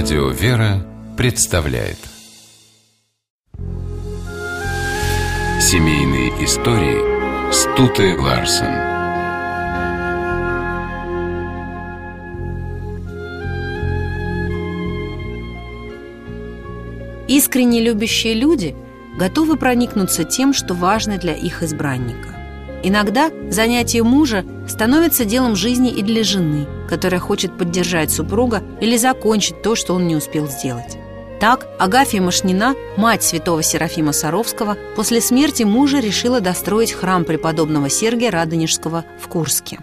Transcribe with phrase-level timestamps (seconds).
[0.00, 1.98] Радио «Вера» представляет
[5.60, 8.76] Семейные истории Стуты Ларсен
[17.26, 18.76] Искренне любящие люди
[19.18, 22.37] готовы проникнуться тем, что важно для их избранника.
[22.82, 29.62] Иногда занятие мужа становится делом жизни и для жены, которая хочет поддержать супруга или закончить
[29.62, 30.96] то, что он не успел сделать.
[31.40, 38.30] Так Агафья Машнина, мать святого Серафима Саровского, после смерти мужа решила достроить храм преподобного Сергия
[38.30, 39.78] Радонежского в Курске.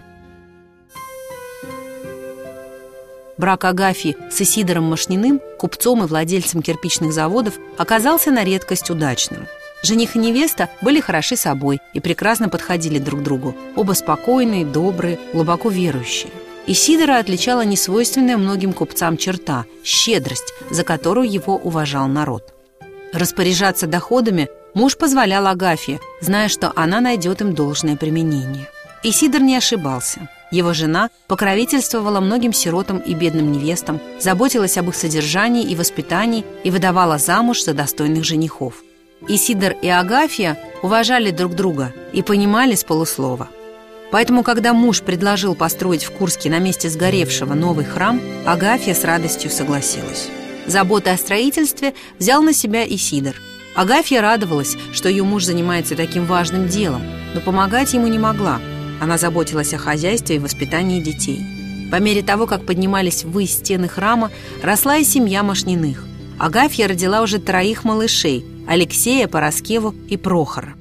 [3.38, 9.46] Брак Агафьи с Исидором Машниным, купцом и владельцем кирпичных заводов, оказался на редкость удачным–
[9.86, 13.54] Жених и невеста были хороши собой и прекрасно подходили друг другу.
[13.76, 16.32] Оба спокойные, добрые, глубоко верующие.
[16.66, 22.52] И Сидора отличала несвойственная многим купцам черта– щедрость, за которую его уважал народ.
[23.12, 28.68] Распоряжаться доходами муж позволял Агафье, зная, что она найдет им должное применение.
[29.04, 30.28] И Сидор не ошибался.
[30.50, 36.72] Его жена покровительствовала многим сиротам и бедным невестам, заботилась об их содержании и воспитании и
[36.72, 38.82] выдавала замуж за достойных женихов.
[39.28, 43.48] Исидор и Агафья уважали друг друга и понимали с полуслова.
[44.12, 49.50] Поэтому, когда муж предложил построить в Курске на месте сгоревшего новый храм, Агафья с радостью
[49.50, 50.28] согласилась.
[50.66, 53.34] Заботы о строительстве взял на себя Исидор.
[53.74, 57.02] Агафья радовалась, что ее муж занимается таким важным делом,
[57.34, 58.60] но помогать ему не могла.
[59.00, 61.40] Она заботилась о хозяйстве и воспитании детей.
[61.90, 64.30] По мере того, как поднимались ввысь стены храма,
[64.62, 66.04] росла и семья Машниных.
[66.38, 70.74] Агафья родила уже троих малышей– Алексея, Пороскеву и Прохора.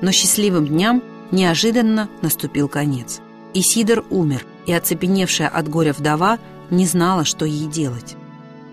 [0.00, 3.20] Но счастливым дням неожиданно наступил конец.
[3.54, 6.38] Исидор умер, и оцепеневшая от горя вдова
[6.70, 8.16] не знала, что ей делать.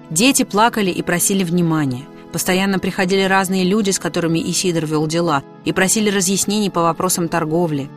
[0.10, 2.06] Дети плакали и просили внимания.
[2.32, 7.90] Постоянно приходили разные люди, с которыми Исидор вел дела, и просили разъяснений по вопросам торговли.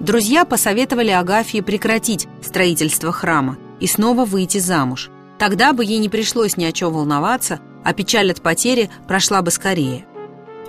[0.00, 5.10] Друзья посоветовали Агафье прекратить строительство храма и снова выйти замуж.
[5.38, 9.50] Тогда бы ей не пришлось ни о чем волноваться, а печаль от потери прошла бы
[9.50, 10.06] скорее.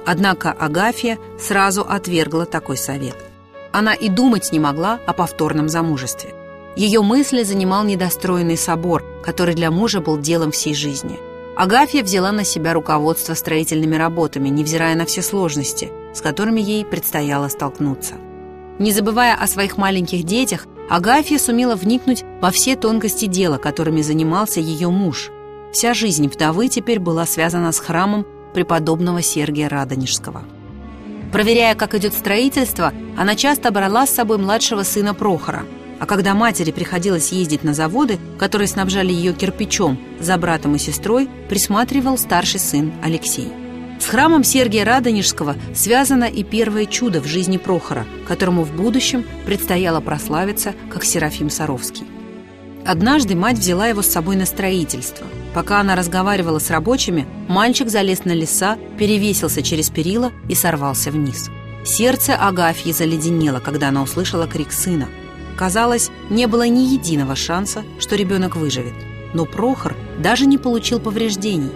[0.06, 3.16] Однако Агафья сразу отвергла такой совет.
[3.72, 6.34] Она и думать не могла о повторном замужестве.
[6.76, 11.18] Ее мысли занимал недостроенный собор, который для мужа был делом всей жизни.
[11.56, 17.48] Агафья взяла на себя руководство строительными работами, невзирая на все сложности, с которыми ей предстояло
[17.48, 18.16] столкнуться.
[18.78, 24.60] Не забывая о своих маленьких детях, Агафья сумела вникнуть во все тонкости дела, которыми занимался
[24.60, 25.32] ее муж,
[25.76, 30.46] Вся жизнь вдовы теперь была связана с храмом преподобного Сергия Радонежского.
[31.34, 35.66] Проверяя, как идет строительство, она часто брала с собой младшего сына Прохора.
[36.00, 41.28] А когда матери приходилось ездить на заводы, которые снабжали ее кирпичом, за братом и сестрой,
[41.50, 43.52] присматривал старший сын Алексей.
[44.00, 50.00] С храмом Сергия Радонежского связано и первое чудо в жизни Прохора, которому в будущем предстояло
[50.00, 52.15] прославиться как Серафим Саровский.
[52.86, 55.26] Однажды мать взяла его с собой на строительство–
[55.56, 61.50] Пока она разговаривала с рабочими, мальчик залез на леса, перевесился через перила и сорвался вниз.
[61.86, 65.08] Сердце Агафьи заледенело, когда она услышала крик сына.
[65.56, 68.96] Казалось, не было ни единого шанса, что ребенок выживет.
[69.34, 71.72] Но Прохор даже не получил повреждений.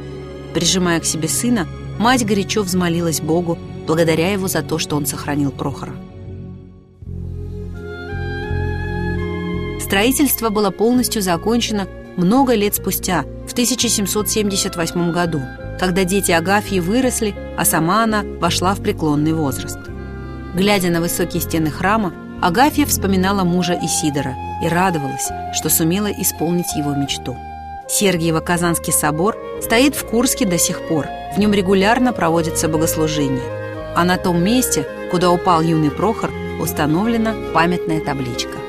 [0.53, 1.65] Прижимая к себе сына,
[1.99, 5.95] мать горячо взмолилась Богу, благодаря его за то, что он сохранил Прохора.
[9.89, 15.41] Строительство было полностью закончено много лет спустя, в 1778 году,
[15.79, 19.79] когда дети Агафьи выросли, а сама она вошла в преклонный возраст.
[20.53, 26.93] Глядя на высокие стены храма, Агафья вспоминала мужа Исидора и радовалась, что сумела исполнить его
[26.93, 27.35] мечту.
[27.89, 33.41] Сергиево-Казанский собор стоит в Курске до сих пор, в нем регулярно проводятся богослужения.
[33.95, 36.29] А на том месте, куда упал юный Прохор,
[36.61, 38.68] установлена памятная табличка.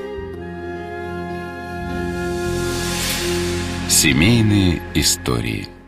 [4.03, 5.69] Семейные истории–